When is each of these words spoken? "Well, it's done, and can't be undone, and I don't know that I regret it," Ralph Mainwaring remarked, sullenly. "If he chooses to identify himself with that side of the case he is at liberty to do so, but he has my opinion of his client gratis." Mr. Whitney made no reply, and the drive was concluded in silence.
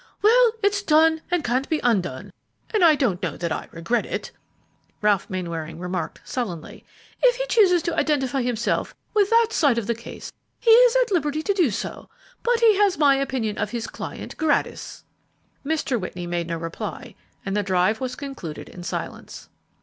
"Well, 0.23 0.53
it's 0.63 0.81
done, 0.81 1.21
and 1.29 1.43
can't 1.43 1.69
be 1.69 1.79
undone, 1.83 2.33
and 2.73 2.83
I 2.83 2.95
don't 2.95 3.21
know 3.21 3.37
that 3.37 3.51
I 3.51 3.67
regret 3.71 4.03
it," 4.07 4.31
Ralph 4.99 5.29
Mainwaring 5.29 5.77
remarked, 5.77 6.21
sullenly. 6.25 6.83
"If 7.21 7.35
he 7.35 7.45
chooses 7.45 7.83
to 7.83 7.95
identify 7.95 8.41
himself 8.41 8.95
with 9.13 9.29
that 9.29 9.49
side 9.51 9.77
of 9.77 9.85
the 9.85 9.93
case 9.93 10.33
he 10.59 10.71
is 10.71 10.95
at 11.03 11.11
liberty 11.11 11.43
to 11.43 11.53
do 11.53 11.69
so, 11.69 12.09
but 12.41 12.61
he 12.61 12.77
has 12.77 12.97
my 12.97 13.13
opinion 13.17 13.59
of 13.59 13.69
his 13.69 13.85
client 13.85 14.35
gratis." 14.37 15.03
Mr. 15.63 15.99
Whitney 15.99 16.25
made 16.25 16.47
no 16.47 16.57
reply, 16.57 17.13
and 17.45 17.55
the 17.55 17.61
drive 17.61 18.01
was 18.01 18.15
concluded 18.15 18.69
in 18.69 18.81
silence. 18.81 19.49